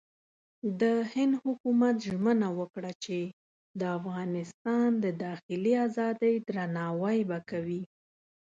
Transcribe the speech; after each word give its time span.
د 0.81 0.83
هند 1.13 1.33
حکومت 1.43 1.95
ژمنه 2.07 2.47
وکړه 2.59 2.91
چې 3.03 3.19
د 3.79 3.81
افغانستان 3.97 4.87
د 5.03 5.05
داخلي 5.25 5.73
ازادۍ 5.85 6.35
درناوی 6.47 7.19
به 7.29 7.39
کوي. 7.49 7.83